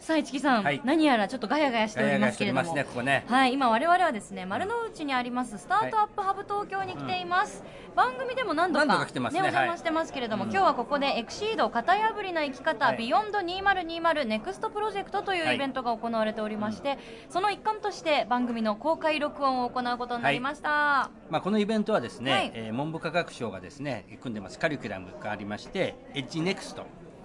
[0.00, 0.80] さあ市木さん、はい。
[0.84, 2.62] 何やらちょっとガヤガヤしておりますけれども。
[2.62, 3.24] ガヤガヤねここね。
[3.26, 7.64] はい今我々はですね丸の内にあります Startup Hub Tokyo に来ています、
[7.96, 12.98] 番組でも何度か来てますねお邪魔してますけれども、今日はここで Exceed 型破りな生き方、はい。
[12.98, 16.98] Beyond 2020 Next Project というイベントが行われておりまして、
[17.30, 22.52] その一環として番組の公開録音を行うことになりました、まあ、このイベントはですね、はい。
[22.54, 24.58] えー文部科学省がですね組んでます。
[24.58, 26.84] カリキュラムがありまして EDGE-NEXT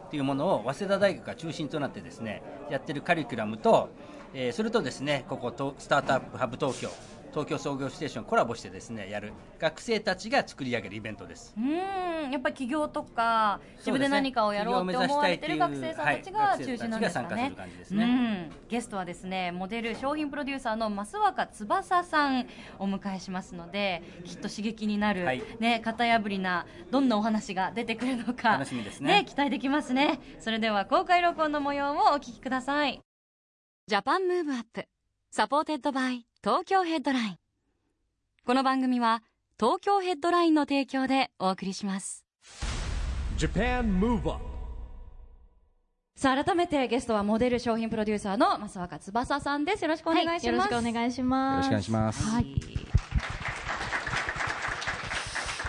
[0.10, 3.90] というものを早稲田大学が中心となってですねやってるカリキュラムと、
[4.34, 6.90] えーそれとですねこことスタートアップハブ東京
[7.32, 11.54] 東京創業ステーションコラボしてですねやる学生たちが作り上げるイベントです。
[11.58, 18.50] うーんやっぱり起業とか自分で何かをやろうって思われてる学生さんたちが中心なんですかね。
[18.68, 25.44] ゲストはですねモデル商品プロデューサーの増若翼さんお迎えしますのできっと刺激になる、はい。
[25.60, 30.20] ね型破りなどんなお話が出てくるのか楽しみですね期待できますね。
[30.40, 33.02] それでは公開録音の模様をお聞きください。
[33.88, 34.86] Japan Move Up
[35.32, 37.38] supported by Tokyo Headline。
[38.46, 39.24] この番組は
[39.60, 42.24] 東京ヘッドラインの提供でお送りします。
[43.38, 44.46] Japan Move Up
[46.16, 49.82] さあ改めてゲストはモデル商品プロデューサーの益若つばささんです。
[49.84, 51.68] よろしくお願いします、よろしくお願いします。
[51.68, 52.24] よろしくお願いします。
[52.24, 52.46] はい。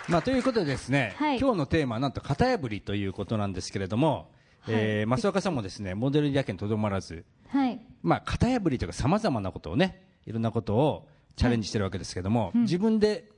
[0.08, 1.40] まあ、ということでですね、はい。
[1.40, 4.30] 今日のテーマはなんと型破りということなんですけれども、
[4.68, 7.80] えー増岡さんもですねモデルだけにとどまらず、はい。
[8.04, 13.28] まあ、型破りというかさまざまなことをねいろんなことをチャレンジしてるわけですけども、自分で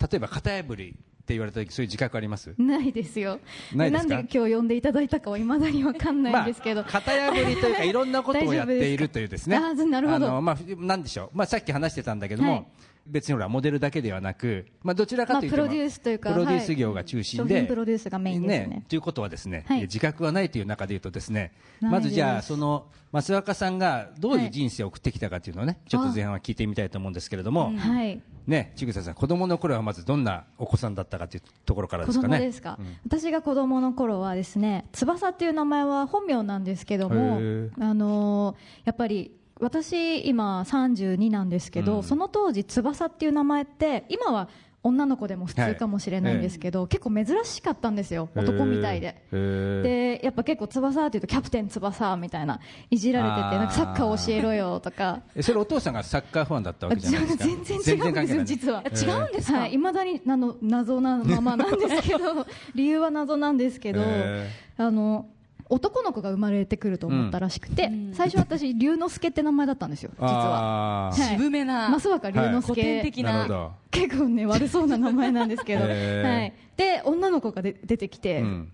[0.00, 2.52] 例えば型破りって言われた時そういう自覚あります？
[2.58, 3.38] ないですよ。
[3.74, 4.18] ないですか？
[4.18, 6.82] んで今日呼んでいただいたかは未だにわかんないんですけど。
[6.82, 9.56] まあ、型破りというかいろんなことをやっているというですね。
[9.56, 12.66] あーなるほどあのまあ、なんでしょう、まあ、さっき話してたんだけども、はい
[13.06, 18.84] 別にほらモデルだけではなく、まあ、どちらかというと、まあプロデュースというかプロデュース業が中心で、はい商品プロデュースがメインですね。
[18.88, 19.78] ということはですね、はい。
[19.80, 28.20] え自覚はないという中でいうとですねまずじゃあその増若さんがどういう人生を送ってきたかというのをね、ちょっと前半は聞いてみたいと思うんですけれども、はい。
[28.46, 32.38] ね千草さん子供の頃はまずどんなお子さんだったかというところからで子すかね。
[32.38, 37.38] 供ですか、私が子供の頃はですね翼っていう名前は本名なんですけども
[37.80, 39.32] あのーやっぱり
[39.62, 42.02] 私今32なんですけど、うん。
[42.02, 44.48] その当時翼っていう名前って今は
[44.84, 48.28] 女の子でも普通かもしれないんですけど、結構珍しかったんですよ。
[48.34, 49.14] 男みたいで。
[49.30, 52.58] でやっぱ結構翼っていうとキャプテン翼みたいな
[52.90, 55.20] いじられててなんかサッカー教えろよとか。
[55.36, 57.44] えそれお父さんがサッカーファンだったわけじゃないですか？
[57.44, 58.82] 全然違うんですよ、実は。
[58.84, 59.58] えー違うんですか？
[59.60, 62.44] はい、未だにあの謎なままなんですけど、
[62.74, 64.48] 理由は謎なんですけど、へ
[64.78, 65.26] あの、
[65.72, 71.08] 男の子が生まれてくると思ったらしくて、最初私、龍之介って名前だったんですよ、実は。
[71.08, 71.14] はい。
[71.14, 73.70] 渋めな増若龍之古介、典的な。
[73.90, 76.52] 結構ね、悪そうな名前なんですけど、 はい。
[76.76, 78.72] で、女の子がで出てきて、うん。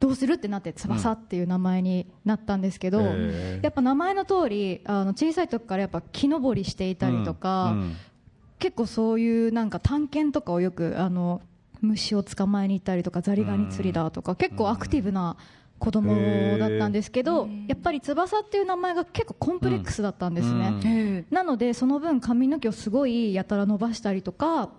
[0.00, 3.62] どうするってなって翼っていう名前になったんですけど、へー。
[3.62, 7.96] やっぱ名前の通りあの小さい時からやっぱ木登りしていたりとか、うん。
[8.58, 11.42] 結構そういうなんか探検とかをよくあの
[11.80, 15.36] 虫を捕まえに行ったりとかザリガニ釣りだとか、結構アクティブな
[15.80, 16.14] 子供
[16.58, 24.70] だったんですけど、やっぱり翼っていう名前が結構コンプレックスだったんですね、なのでその分髪の毛をすごいやたら伸ばしたりとか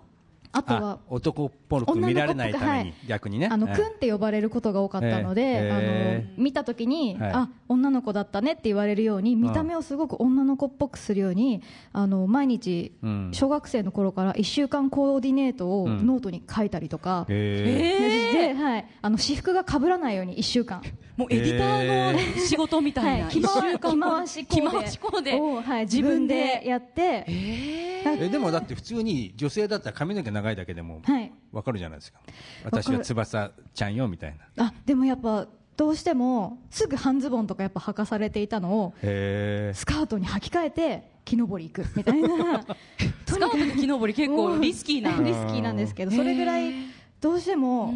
[0.52, 3.48] あとあは男っぽく見られないために逆にね。
[3.50, 7.32] あの、うんくんって呼ばれることが多かったので、えあの見た時に、はい。
[7.32, 11.62] あ女の子だったねって言われるように見た目をすごく女の子っぽくするように
[11.94, 13.30] あの毎日、うん。
[13.32, 16.06] 小学生の頃から1週間コーディネートをうん。
[16.06, 20.82] ノートに書いたりとか、へではい、あの私服が被らないように1週間、
[21.16, 32.20] もうエディターの仕事みたいな、はい、着一週間回しコーデ着回しコーデを、はい、自分でやって、えでもだって普通に女性だったら髪の毛長いだけでもはい、わかるじゃないですか。
[32.64, 34.66] 私は翼ちゃんよみたいな。
[34.66, 35.46] あでもやっぱ
[35.76, 42.64] どうしてもすぐ半ズボンとかやっぱ履かされていたのをへスカートに履き替えて木登り行くみたいな。
[43.26, 45.10] スカートの木登り結構リスキーな。
[45.22, 46.72] リスキーなんですけどそれぐらい
[47.20, 47.94] どうしても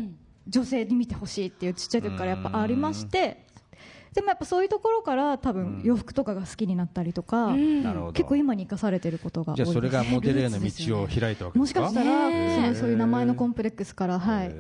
[0.49, 3.46] 女性に見てほしいっていうちっちゃい時からやっぱありまして
[4.17, 7.53] でもやっぱそういうところから多分洋服とかが好きになったりとか
[8.15, 11.81] 結構今に生かされてることが多いですじゃあそれがモデルへの道を開いたわけですか？
[11.83, 14.55] もしかしたらそうそういう名前のコンプレックスからはい。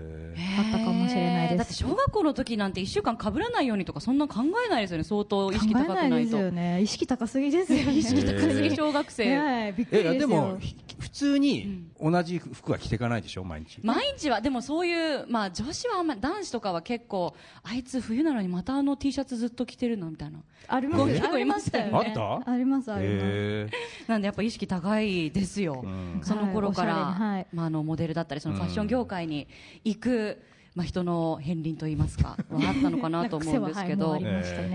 [0.59, 1.59] あったかもしれないです。
[1.59, 5.05] だって小学校の時なんて1週間かぶらないようにとかそんな考えないですよね。
[5.05, 6.09] 相当意識高くないと。
[6.11, 6.83] ないですよね。
[6.83, 7.93] 意識高すぎですよね。
[7.95, 9.35] 意識高すぎ小学生。
[9.39, 9.73] はい。
[9.73, 10.19] びっくりえですよ。
[10.21, 10.59] でも
[11.17, 13.81] 通に同じ服は着ていかないでしょ毎日。
[13.83, 20.39] 毎日はでもそういう、まあ、女子はあんま男子とかは結構あいつ冬なのにまたあの T シャツずっと着てるのみたいな。
[20.69, 21.91] あります結構いましたよね。
[21.93, 22.13] あっ
[22.45, 22.51] た？
[22.51, 23.25] ありますあります。
[23.25, 23.69] へ
[24.09, 26.21] なんでやっぱ意識高いですよ、ん。
[26.23, 29.47] その頃から、はいまあ、あのモデルだったりそのファッション業界に
[29.85, 30.43] 行く、
[30.75, 34.19] まあ、人の片鱗といいますか はあったのかなと思うんですけど、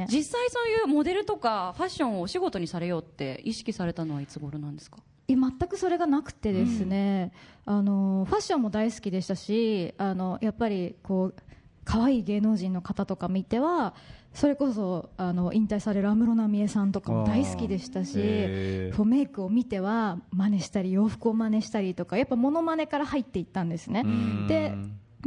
[0.10, 4.98] 実際そういうモデルとかファッションをお仕事にされようって意識されたのはいつ頃なんですか？
[5.36, 7.32] 全くそれがなくてですね、
[7.66, 11.36] あのファッションも大好きでしたしあのやっぱりこう
[11.84, 13.94] 可愛い芸能人の方とか見ては
[14.34, 19.06] それこそあの引退される安室奈美恵さんとかも大好きでしたしへー。
[19.06, 24.04] メイクを見ては真似したり洋服を真似したりとかやっぱモノマネから入っていったんですね。
[24.06, 24.48] うん。
[24.48, 24.74] で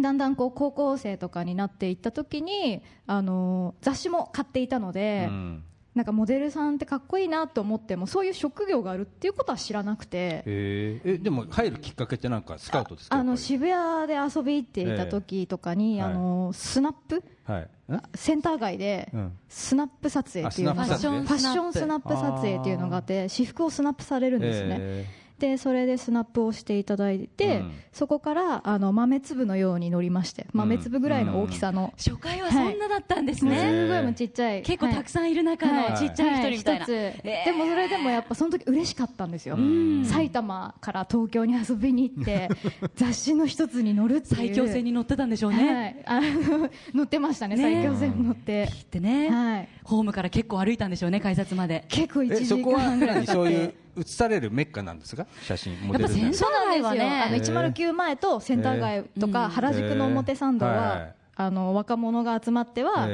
[0.00, 10.42] だんだんこう高校生とかになっていった時にあの雑誌も買っていたので、うんなんかモデルさんってかっこいいなと思ってもそういう職業があるっていうことは知らなくて。
[10.46, 16.02] えでも入るきっかけってなんかスカウトですかあの渋谷で遊び行っていた時とかに、ええ。
[16.02, 17.22] あのスナップ？
[17.44, 17.92] はい。
[17.92, 19.32] んセンター街でうん。
[19.48, 25.06] スナップ撮影っていうファッションスナップ撮影っていうのがあって私服をスナップされるんですね、え
[25.38, 27.72] でそれでスナップをしていただいて、うん。
[27.92, 34.62] そこからあの豆粒のように乗りまして豆粒ぐらいの大きさの、初回はそんなだったんですもうね、すごいもうちっちゃい。
[34.62, 35.90] 結構たくさんいる中はい。
[35.92, 39.56] のちっちゃい一人みたいな、は一つでもそれでもやっぱその時嬉しかったんですよ。
[40.04, 42.48] 埼玉から東京に遊びに行って
[42.94, 44.36] 雑誌の一つに乗るっていう。
[44.36, 46.04] 最強戦に乗ってたんでしょうね、
[46.94, 47.62] 乗ってましたねね。
[47.62, 51.84] 最強戦に乗って、でね、はい、ホームから結構歩いたんでしょうね改札まで。
[51.88, 56.98] 結構1時間ぐらい何そういう映されるメッカなんですか写真モデルやっぱセンそうなんですよ、センター。
[56.98, 57.36] 街はねあの
[57.72, 61.14] 109前とセンター街とか原宿の表参道ははい。
[61.36, 63.08] あの若者が集まっては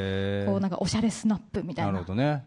[0.47, 1.89] こうなんかおしゃれスナップみたな。
[1.89, 2.45] いるなほどね。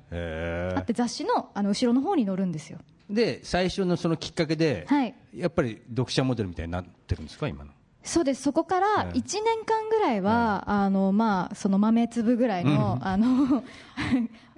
[0.75, 2.77] あって雑誌のあの後ろの方に乗るんですよ。
[3.09, 5.15] で最初のそのきっかけで、はい。
[5.35, 7.47] やっぱり読者モデルみたいになってるんですか？
[7.47, 7.71] 今の。
[8.03, 8.43] そうです。
[8.43, 13.63] そこからはい1年間ぐらいは、あのまあ、その豆粒ぐらいの,、あの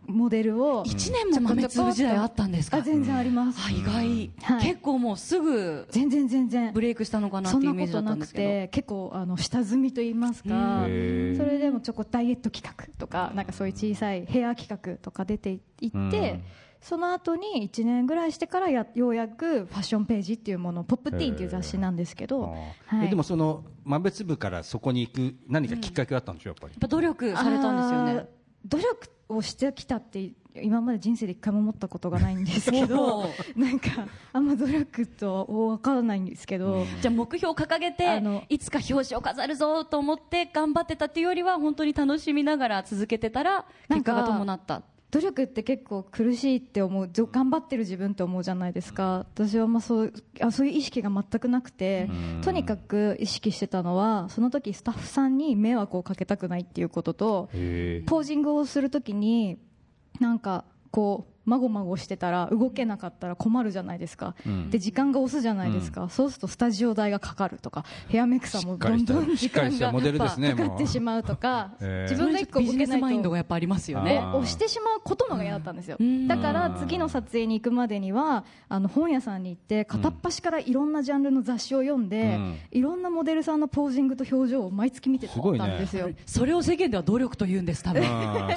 [0.07, 2.77] モデルを1年も豆粒時代あったんですか？
[2.77, 4.63] あ全然あります、あ意外、はい。
[4.63, 6.73] 結構もうすぐ全然全然。
[6.73, 10.83] ブレイクしたのかなってそんいうイメージだなことなんくったですけどて結構あの下積みと言いますか。
[10.83, 16.43] それでもちょこダイエット企画とかなんかそういう小さいヘア企画とか出ていって、うん。
[16.81, 22.53] その後に1年ぐらいしてからやようやくファッションページっていうものを「ポップティーン」っていう雑誌なんですけど、
[22.85, 23.09] はい。
[23.09, 26.73] でもその豆粒からそこに行く何かきっかけがあったんでしょうやっぱり。
[26.73, 28.29] やっぱ努力されたんですよね。
[28.65, 30.31] 努力をしてきたって
[30.61, 44.81] 今まで人生で一回も思ったことがないんですけどおなんかあんま努力と分からないんですけど、じゃあ目標を掲げていつか表紙を飾るぞと思って頑張ってたっていうよりは本当に楽しみながら続けてたら結果が伴った
[45.11, 49.25] 努力って結構苦しいって思う頑張ってる自分って思うじゃないですか。
[49.33, 52.09] 私はまあそうあそういう意識が全くなくて
[52.41, 59.57] とにかく意識してたのはその時スタッフさんに迷惑をかけたくないっていうこととポージングをするときに
[60.19, 64.69] なんかこうまごまごしてたら動けなかったら困るじゃないですか、うん。
[64.69, 67.85] で時間が押すじゃないですか、そうするとスタジオ代がかかるとか。
[68.09, 72.09] ヘアメイクさんもどんどん時間がかかってしまうとかへー。
[72.09, 73.05] 自分が一個動けないと。
[73.05, 74.19] マインドがやっぱありますよあね。
[74.19, 76.27] ー押してしまうことのが嫌だったんですよ、うん。
[76.27, 82.57] だから次の撮影に行くまでにはあの本屋さんに行って片っ端からいろんなジャンルの雑誌を読んで、うん。
[82.71, 88.03] いろんなモデルさんのポージングと表情を毎月見てたんですよ、それを世間では努力と言うんです多分。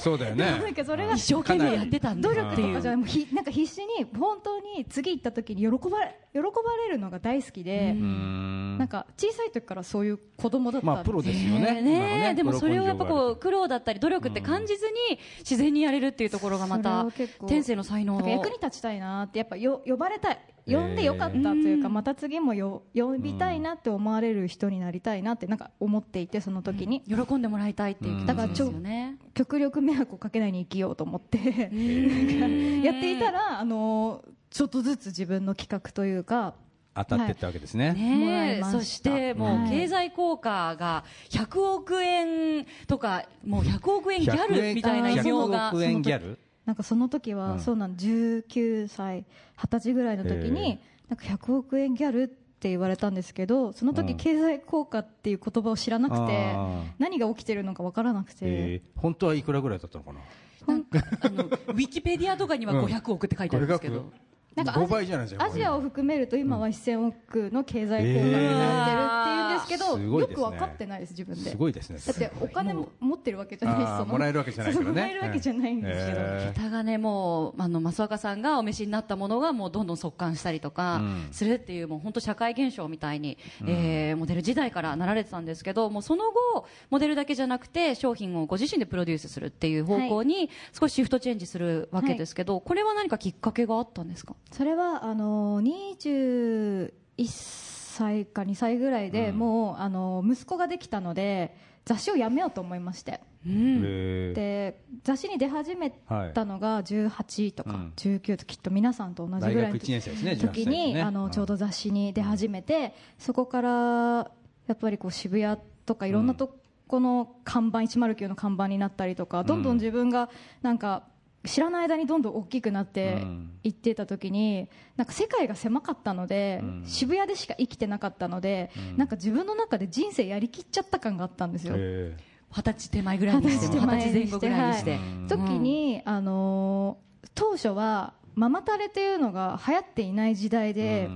[0.01, 0.47] そうだよね。
[0.79, 2.78] かそれが一生懸命やってたんだ努っていう。
[2.78, 8.79] 力とかじゃないもうひなんか必死に本当に次行った時に喜ばれ喜ばれるのが大好きで、うーん。
[8.79, 11.81] なんか小さい時からそういう子供だったんまあプロですよね。
[11.83, 17.07] ねでもそれをやっぱこう苦労だったり努力って感じずに自然にやれるっていうところがまた
[17.47, 20.39] 天性の才能役に立ちたいなってやっぱよ呼ばれたい。
[20.69, 21.95] 呼んでよかったというか、うん。
[21.95, 29.17] また次もよ呼びたいなって思われる人になりたいなってなんか思っていてその時に、喜んでもらいたいっていう気持ちですよね。
[29.33, 31.39] 極力迷惑をかけないに生きようと思って。
[31.39, 36.55] やっていたらあのちょっとずつ自分の企画というか
[36.95, 38.65] 当たってったわけですね、ねえ。
[38.65, 46.39] そしてもうはい経済効果が100億円とかもう100億円ギャルみたいな異名が100億円ギャル？
[46.67, 47.61] なんかその時は、うん。
[47.61, 49.25] そうなん19歳
[49.57, 54.17] 20歳ぐらいの時へになんか100億円ギャルって言われたなんですけどその時うん。
[54.17, 56.57] 経済効果っていう言葉を知らなくて、
[56.99, 60.21] 何が起きてるのかわからなくて、えー本当はいくらぐらいだったのかな？
[60.67, 64.13] なんかあの ウィキペディアとかにはうん500億って書いてあるんですけど、
[64.55, 96.91] なんかアジ5倍じゃないですかアジアを含めると今は1000億の経済効果になってるっていうんでですけど、よく分かってないです自分ですごいですねだってお金も持ってるわけじゃないしあーそのもらえるわけじゃないからねもらえるわけじゃないんですけど、え桁がねもうあの増若さんがお召しになったものがもうどんどん速乾したりとかうんするっていう、もう本当社会現象みたいに、えーモデル時代からなられてたんですけどもうその後モデルだけじゃなくて商品をご自身でプロデュースするっていう方向に少しシフトチェンジするわけですけど、これは何かきっかけがあったんですかそれはあの21
[97.27, 99.39] 歳か2歳ぐらいで、うん。
[99.39, 103.21] もうあの息子ができたので雑誌をやめようと思いまして。
[103.47, 104.35] うん。
[104.35, 105.91] で雑誌に出始め
[106.35, 107.93] たのが18とかうん。
[107.97, 111.03] 19ときっと皆さんと同じぐらいの1年生ですね時18に、ね。
[111.03, 120.31] あのちょうどん雑誌に出始めて、そこからやっぱりこう渋谷とかいろんなとこの看板109の看板になったりとかどんどん自分が
[120.63, 121.05] なんか
[121.45, 123.51] 知らない間にどんどん大きくなってうん。
[123.63, 126.83] いってた時になんか世界が狭かったので、うん。
[126.85, 128.97] 渋谷でしか生きてなかったので、うん。
[128.97, 131.75] なんか自分の中で人生やりきっちゃった感があったんですよ。
[131.77, 132.17] へ
[132.51, 135.01] 二十歳手前ぐらいにして二十歳手前にして二十歳前後ぐらいにして、はい。
[135.29, 141.11] 時に、あのー当初はママタレというのが流行っていない時代ーで、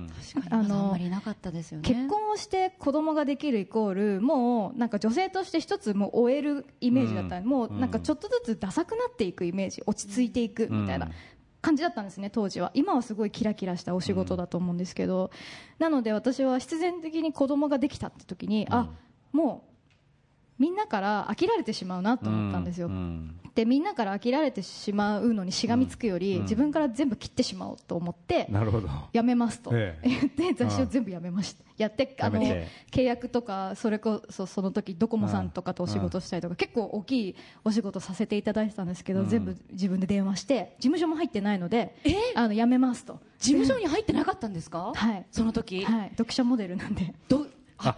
[0.49, 1.87] あんまりなかったですよね。
[1.87, 7.45] 結婚をして子供ができるイコールもうなんか女性として一つもう終えるイメージだった、うん。
[7.45, 11.09] もうなんかちょっとずつダサくなっていくイメージ落ち着いていくみたいな。
[11.61, 12.71] 感じだったんですね当時は。
[12.73, 15.31] 今はすごいキラキラしたお仕事だと思うんですけど、
[15.79, 18.89] なので私は必然的に子供ができたって時に、あ
[19.31, 19.72] もう
[20.63, 26.41] みんなから飽きられてしまうなと思ったんですよ、うんでみんなから飽きられてしまうのにしがみつくより、うん。
[26.41, 28.89] 自分から全部切ってしまおうと思って、なるほど。
[29.11, 29.69] やめますと。
[29.73, 30.09] ええ。
[30.09, 39.29] 言って雑誌を全部やめました、やってあの契約とかそれこそその時ドコモさんとかとお仕事したりとか結構大きいお仕事させていただいてたんですけど、うん。
[39.29, 41.95] 全部自分で電話して事務所も入ってないので
[42.33, 43.19] あのやめますと。
[43.37, 45.25] 事務所に入ってなかったんですか、はい。
[45.29, 46.09] その時、はい。
[46.17, 47.13] 読者モデルなんで。
[47.29, 47.45] ど
[47.77, 47.95] あ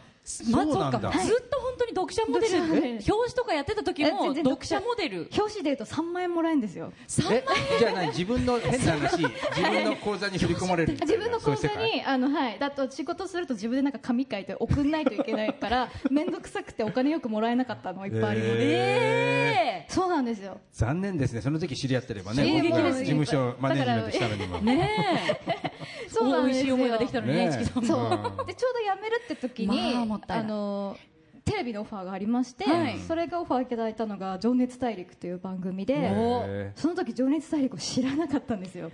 [0.49, 0.99] まあそうなんだ。
[1.01, 1.19] そうか。
[1.19, 2.57] ずっと本当に読者モデル。
[2.63, 5.29] 表紙とかやってた時えも読者モデル。
[5.37, 6.91] 表紙で言うと3万円もらえるんですよ。
[7.07, 7.45] 3え
[7.77, 9.21] じゃあ何自分の変な話
[9.55, 10.93] 自分の口座に振り込まれる。
[10.99, 20.59] 自分の口座にあの、はい、だと仕事すると自分でなんか紙書いて送んないといけないから 面倒くさくてお金よくもらえなかったのがいっぱいあります、えそうなんですよ。
[20.71, 21.41] 残念ですね。
[21.41, 24.59] その時知り合ってればね衝撃僕がです事務所マネジメントしたのにも。
[24.59, 24.89] ー、ね
[25.43, 26.09] え。
[26.09, 26.59] そうなんですよ。
[26.59, 30.47] 美味しい思いができたのにねそううんでちょうど辞めるって時に、まあもったいない。
[30.47, 30.97] の
[31.45, 32.99] テレビのオファーがありまして、はい。
[32.99, 38.91] それがオファーいただいたのが「情熱大陸」という番組でへその時情熱大陸を知らなかったんですよ。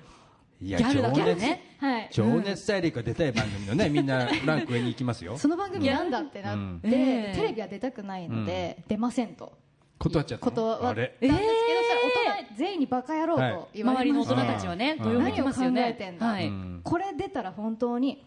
[0.62, 1.62] いやギャルだ情熱ギャルね。
[1.80, 2.10] はい。
[2.12, 5.38] 情熱大陸が出たい番組のね みんなランク上に行きますよ。
[5.38, 6.94] その番組なんだってなって、うん。
[6.94, 9.54] ええテレビは出たくないので、出ませんと。
[9.98, 10.52] 断っちゃったの？
[10.52, 10.88] 断った。
[10.88, 16.48] んあですけど、れそしたら大人全員にバカ野郎と言わ周りの大人たちはねうん何を考えねてんだはい。
[16.48, 16.82] うん。
[16.84, 18.26] これ出たら本当に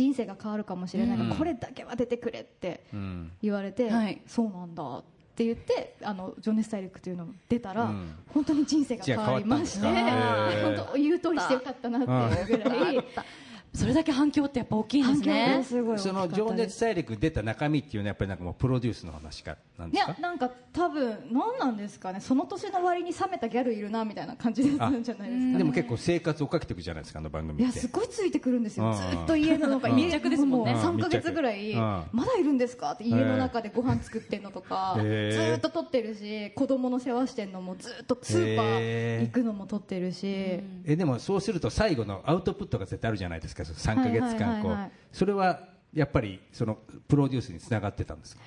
[0.00, 1.18] 人生が変わるかもしれない。
[1.18, 1.36] うん。
[1.36, 3.32] これだけは出てくれってうん。
[3.42, 4.22] 言われて、はい。
[4.26, 5.04] そうなんだっ
[5.36, 8.14] て言って「あの情熱大陸」というのが出たら、うん。
[8.32, 13.04] 本当に人生が変わりまして本当言う通りしてよかったなっていうぐらい
[13.72, 15.62] それだけ反響ってやっぱ大きいんですね。
[15.64, 20.12] すその情熱大陸出た中身っていうのはやっぱりなんかもうプロデュースの話かなんいですか？
[20.12, 22.20] やなんか多分何なんですかね。
[22.20, 25.58] その年の割に冷めたギャルいるなみたいな感じだったんじゃないですかね。
[25.58, 27.62] でも結構生活をかけていくじゃないですかあの番組って。
[27.62, 29.96] いやすごいついてくるんですよ、うんずっと家の中うん。
[29.96, 30.64] に密着ですもん。
[30.66, 31.78] ねう3か月ぐらい、うん。
[31.78, 32.90] まだいるんですか？
[32.92, 39.20] って家の中でご飯作ってんのとか、ずっと撮ってるし子供の世話してんのもずっとスーパー。
[39.20, 44.76] 行くのも撮ってるし、えでもそうすると最後のアウトプットが絶対あるじゃないですかその3か月間こう。
[45.12, 45.60] それは
[45.92, 48.42] やっぱりそのプロデュースにつながってたんですか？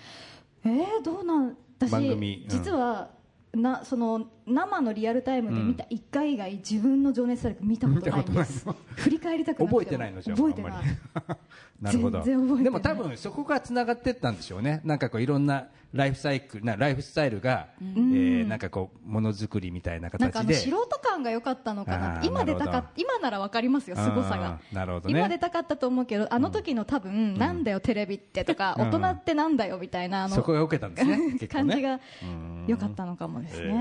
[0.65, 2.49] えー、どうなん私番組うん。
[2.49, 3.09] 実は
[3.53, 8.65] なその生のリアルタイムで見た1回以外、自分の情熱大陸見たことないんです。
[8.67, 10.73] 見た振り返りたくな覚えてないのじゃあ覚えてない。
[11.81, 12.21] なるほど。
[12.23, 12.63] 全然覚えてない。
[12.63, 14.81] でも多分そこがつながってったんでしょうね。
[14.83, 22.21] なんかこういろんなライフサイクルなライフスタイルが、えーなんかこうものづくりみたいななんかあ形での素人感が良かったのかな。
[22.23, 24.59] 今出たか今なら分かりますよ凄さが。
[24.71, 25.19] うんなるほどね。
[25.19, 28.89] 今出たかったと思うけどあの時の多分、なんだよテレビってとか、うん。
[28.89, 31.47] 大人ってなんだよみたいなあのそこが受けたんですね ね。
[31.47, 32.65] 感じがうん。
[32.67, 33.71] 良かったのかもですね、へ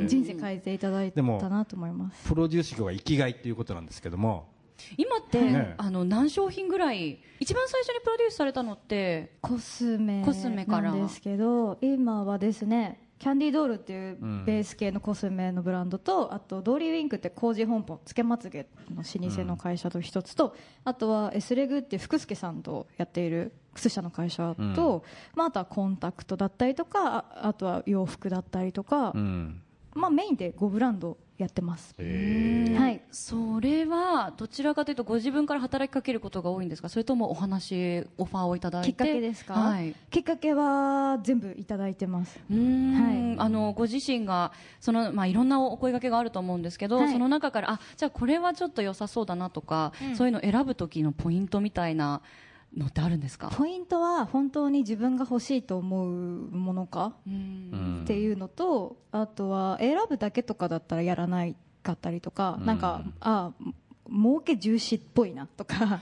[0.00, 0.06] ー。
[0.06, 2.28] 人生変えていただいたなと思います。
[2.28, 4.53] プロデュース業は生きがいっていうことなんですけども
[4.96, 10.92] 今って、ねあの何商品ぐらい一番最初にプロデュースされたのってコスメコスメから。
[10.92, 20.54] なんですけど今はですねキャンディードールっていううんベース系のコスメのブランドと、あとドーリーウィンクって工事本舗つけまつげの老舗の会社と一つと、
[20.84, 25.04] あとは S レグって福助さんとやっている靴下の会社と、
[25.34, 29.62] まあ、あとはコンタクトだったりとかああとは洋服だったりとか、うん。
[29.94, 31.94] まあ、メインで5ブランドやってます。
[31.98, 32.02] は
[32.90, 33.00] い。
[33.10, 36.88] それはどちらかというとご自分から働きかけることが多いんですか？
[36.88, 38.92] それともお話オファーをいただいて？
[38.92, 42.38] きっかけですか、はい、きっかけは全部いただいてます。
[42.50, 43.34] うーん。
[43.34, 43.40] はい。
[43.40, 47.12] あのご自身がその、まあ、いろんなお声掛けがあると思うんですけど、はい。
[47.12, 52.22] その中からあじゃあこれはちょっと良さそうだなとか、そういうのを選ぶ時のポイントみたいな
[52.76, 53.50] のってあるんですか？
[53.50, 57.14] ポイントは本当に自分が欲しいと思うものか？
[57.26, 58.00] うん。
[58.04, 63.52] っていうのと、あとは選ぶだけとかだったらやらないかったりとか、なんかあ
[64.08, 66.00] 儲け重視っぽいなとか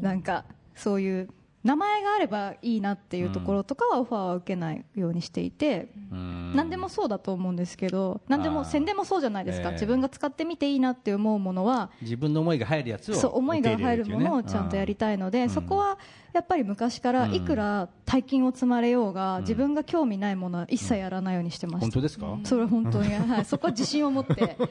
[0.00, 1.28] なんかそういう
[1.64, 9.72] 名前があればいいなっていうところとかはオファーは受けないようにしていて、何でもそうだと思うんですけど何でも宣伝もそうじゃないですか、ええ。
[9.74, 15.98] 自分が使ってみていいなって思うものは自分の思いが入るやつをそう思いが入るものをちゃんとやりたいので、そこは
[16.32, 22.38] やっぱり昔からいくら大金を積まれようが、自分が興味ないものは一切やらないようにしてました、本当ですか？
[22.44, 24.56] それは本当に、 はい、そこは自信を持って。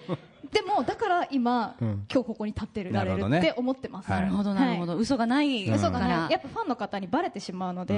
[0.51, 2.05] でもだから今、うん。
[2.11, 4.21] 今日ここに立ってるられなるって思ってます、はい。
[4.23, 6.31] なるほどなるほど、嘘がない嘘がない。
[6.31, 7.93] やっぱファンの方にバレてしまうので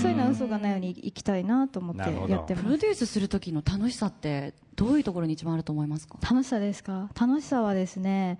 [0.00, 2.64] そういうのは嘘がないようにいきたいなと思ってやってます。
[2.64, 6.18] プロデュースする時の楽しさってどういうところに一番あると思いますか？
[6.22, 7.10] 楽しさですか？
[7.20, 8.38] 楽しさはですね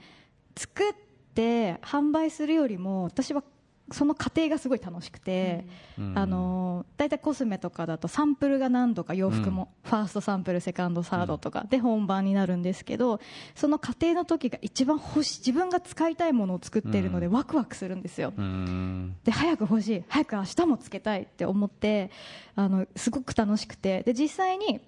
[0.56, 0.92] 作っ
[1.34, 3.44] て販売するよりも私は
[3.92, 5.66] その過程がすごい楽しくて、
[6.14, 13.20] あの大体コスメとかだとサンプルが何度か洋服も、ファーストサンプルセカンドサードとかで本番になるんですけど
[13.54, 19.16] その過程の時が一番欲しい自分が使いたいものを作っているのでワクワクするんですよ、うん。
[19.24, 22.10] で早く欲しい早く明日もつけたいって思って
[22.54, 24.80] あのすごく楽しくてで実際に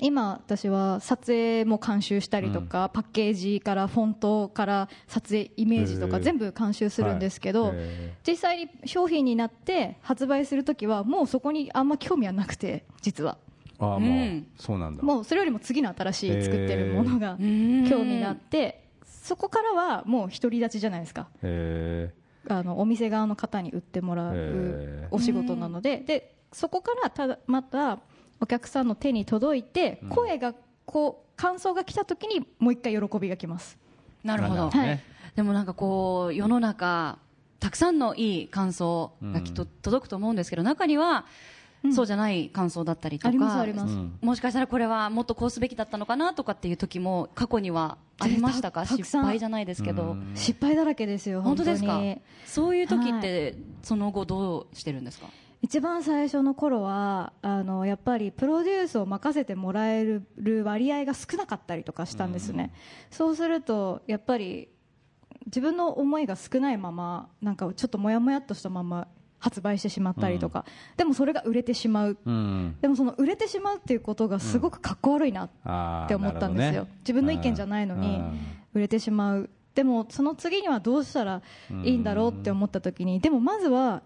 [0.00, 7.76] 今私は撮影も監修したりとか、パッケージからフォントから撮影イメージとか全部監修するんですけど、はい。
[7.76, 13.38] へ実際に商品になって発売するときはもうそこにあんま興味はなくて実は。
[13.80, 14.46] ああもう、うん。
[14.56, 15.02] そうなんだ。
[15.02, 17.88] もうそれよりも次の新しい作ってるものがー。
[17.88, 21.28] 興味があってそこからはもう独り立ちじゃないですか。
[21.42, 22.12] へ
[22.48, 25.08] あのお店側の方に売ってもらへうー。
[25.10, 27.98] お仕事なのででそこからただまた
[28.40, 30.54] お客さんの手に届いて、声が
[30.86, 33.78] こう感想が来た時にもう一回喜びが来ます。
[34.24, 35.00] なるほど、ねはい。
[35.36, 37.18] でもなんかこう世の中
[37.60, 41.26] たくさんのいい感想がきっと届くと思うんですけど、中には
[41.94, 44.18] そうじゃない感想だったりとか、ありますあります、うん。
[44.20, 48.84] もしかしたらこれはもっとこうすべきだったのかなとかっていう時も過去にはありましたか？
[48.84, 49.24] 失たたくさん。
[49.26, 50.32] 敗じゃないですけど、うん。
[50.34, 52.00] 失敗だらけですよ本当ですか？
[52.46, 55.28] そういう時って、その後どうしてるんですか？
[55.60, 60.04] 一番最初の頃はあのやっぱりプロデュースを任せてもらえ
[60.36, 62.72] る割合が少なかったりとかしたんですね、
[63.10, 64.68] そうするとやっぱり
[65.46, 70.64] 自分の思いが少ないままなんかちょっともやもやっとしたまま発売してしまったりとか、
[70.96, 72.18] でもそれが売れてしまう。
[72.24, 78.38] うんでもその売れてしまうっていうことがすごくかっこ悪いなって思ったんですよ、ね自分の意見じゃないのにうん
[78.74, 79.50] 売れてしまう。
[79.74, 81.40] でもその次にはどうしたら
[81.84, 84.02] いいんだろうって思った時にでもまずは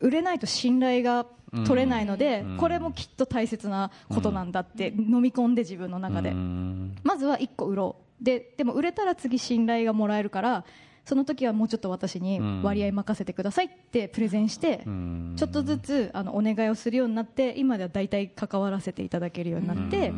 [0.00, 1.26] 売れないと信頼が
[1.66, 2.56] 取れないのでうん。
[2.56, 6.30] これもきっと大切なことなんだって飲み込んで自分の中で。
[6.30, 6.96] うん。
[7.02, 8.24] まずは1個売ろう。
[8.24, 10.64] ででも売れたら次信頼がもらえるから
[11.06, 15.34] その時はもうちょっと私に割合任せてくださいってプレゼンしてうん。
[15.36, 20.12] ちょっとずつあのお願いをするようになって今では大体関わらせていただけるようになって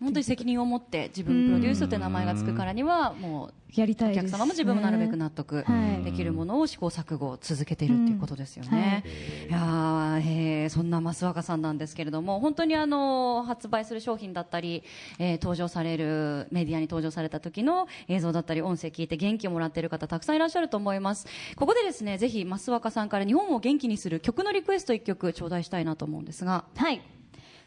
[0.00, 9.02] 本当に責任を持って自分プロデュースって名前がつくからにはもうおやりたいです、ね、客様も自分もなるべく納得はいできるものを試行錯誤を続けているっていうことですよね。
[9.48, 14.82] いやーえーそんな増若さんなんですけれども本当にあの発売する商品だったり、
[15.18, 21.26] えー登場されるメディアに登場された時の映像だったり音声聞いて元気をもらっている方たくさんいらっしゃると思います。
[21.56, 26.64] ここでですねぜひ増若さんから日本を元気にする曲のリクエスト1曲頂戴したいなと思うんですが。
[26.76, 27.00] はい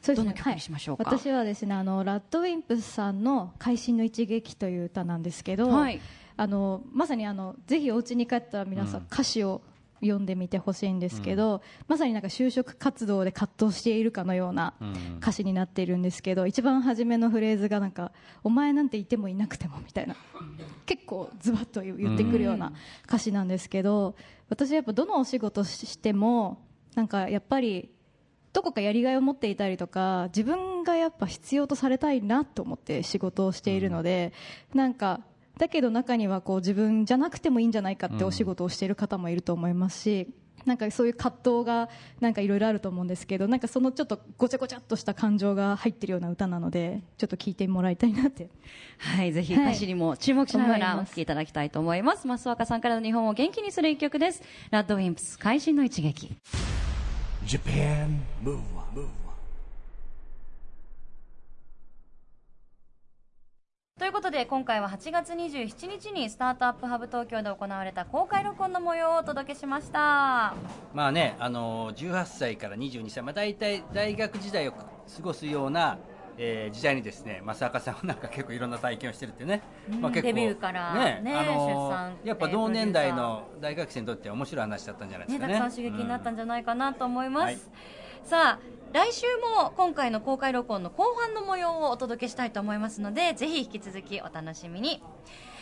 [0.01, 0.29] そうですね。
[0.29, 1.03] どの曲にしましょうか？
[1.03, 1.17] はい。
[1.19, 5.99] 私はですねあのラッドウィンプスさんの「会心の一撃」という歌なんですけど、はい。
[6.37, 9.61] あのまさにあのぜひお家に帰ったら皆さん、歌詞を
[9.99, 14.73] 読んでみてほしいんですけど、まさになんか就職活動で葛藤しているかのような
[15.17, 20.15] 歌詞になっているんですけど、一番初めのフレーズがなんか「お前なんていてもいなくても」みたいな
[20.85, 22.71] 結構ズバッと言ってくるような
[23.05, 24.15] 歌詞なんですけど
[24.47, 26.61] 私やっぱどのお仕事しても
[26.95, 27.89] なんかやっぱり
[28.53, 34.33] どこかやりがいを持っていたりとか自分がやっぱ必要とされたいなと思って仕事をしているので、
[34.73, 35.21] なんか
[35.57, 40.27] だけど中にはこう自分じゃなくてもいいんじゃないかってお仕事をしている方もいると思いますし、
[40.65, 48.49] なんかそういう葛藤がなんかいろいろあると思うんですけどなんかそのちょっとごちゃごちゃっとした感情が入ってるような歌なのでちょっと聞いてもらいたいなって
[48.97, 52.27] はい、ぜひはい歌詞にも注目しながらお聴きいただきたいと思います。
[52.27, 54.43] 増若さんからの日本を元気にする一曲です。
[54.71, 56.35] ラッドウィンプス、会心の一撃。
[57.49, 58.21] Japan.
[58.43, 59.09] Move Up,
[63.97, 70.53] ということで今回は8月27日にスタートアップハブ東京で行われた公開録音の模様をお届けしました。
[70.93, 74.85] まあね、あの18歳から22歳、まあ、大体大学時代を過
[75.23, 75.97] ごすような、
[76.41, 85.53] えー時代にですね正岡さんはなんか結構いろんな体験をしてるってね、うんまあ、結構デビューからねあの出産やっぱ同年代の大学生にとっては面白い話だったんじゃないですかね。
[85.53, 87.57] ねたくさん刺激になったんじゃないかなと思います、はい。
[88.23, 88.59] さあ
[88.93, 89.25] 来週
[89.57, 95.03] も今回の公開録音の後半の模様をお届けしたいと思いますのでぜひ引き続きお楽しみに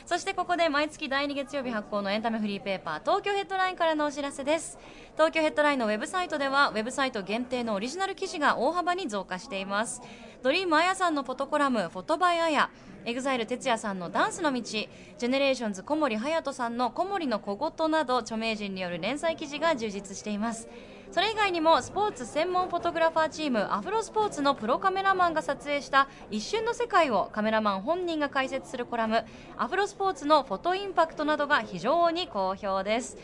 [0.08, 4.80] そしてここで毎月第2月曜日発行のエンタメフリーペーパー東京ヘッドラインからのお知らせです。
[5.16, 10.02] 東京ヘッドラインのウェブサイトではウェブサイト限定のオリジナル記事が大幅に増加しています。
[10.44, 12.70] ドリームあやさんのフォトコラム Photo by あや
[13.04, 20.70] エグザイル哲也さんのダンスの道ジェネレーションズ小森隼人さんの小森の小言など著名人による連載記事が充実しています。
[21.12, 29.26] それ以外にもスポーツ専門フォトグラファーチームアフロスポーツのプロカメラマンが撮影した一瞬の世界をカメラマン本人が解説するコラム
[29.58, 33.18] アフロスポーツのフォトインパクトなどが非常に好評です。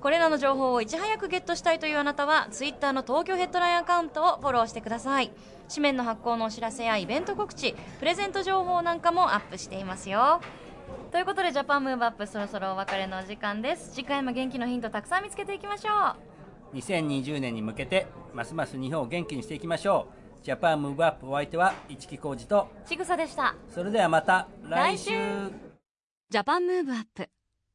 [0.00, 5.32] これらの情報をいち早くゲットしたいというあなたはツイッターの東京ヘッドラインアカウントをフォローしてください。
[5.68, 10.40] 紙面の発行のお知らせやイベント告知プレゼント情報なんかもアップしていますよ。
[11.10, 13.94] ということで Japan Move Up そろそろお別れのお時間です。
[13.94, 16.35] 次回も元気のヒントたくさん見つけていきましょう。
[16.76, 20.08] 2020年に向けてますます日本を元気にしていきましょ
[20.42, 20.44] う。
[20.44, 23.54] Japan Move Up お相手は市木浩二とちぐさでした。
[23.74, 25.10] それではまた来週。
[25.10, 25.14] 来
[25.48, 25.52] 週。
[26.30, 27.28] Japan Move Up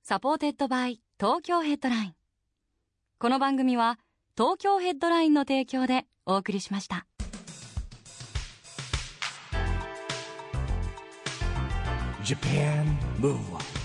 [0.04, 2.16] supported by 東京ヘッドライン。
[3.20, 4.00] この番組は
[4.38, 7.08] 東京ヘッドラインの提供でお送りしました。
[12.24, 12.86] Japan
[13.20, 13.81] Move Up